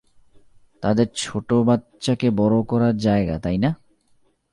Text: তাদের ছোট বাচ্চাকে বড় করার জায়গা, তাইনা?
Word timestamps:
তাদের 0.83 1.07
ছোট 1.15 1.53
বাচ্চাকে 1.53 2.27
বড় 2.31 2.57
করার 2.63 2.97
জায়গা, 2.97 3.35
তাইনা? 3.39 3.69